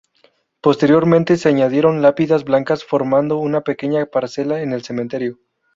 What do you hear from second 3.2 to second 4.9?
una pequeña parcela en el